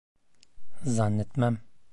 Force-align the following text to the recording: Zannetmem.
Zannetmem. 0.95 1.55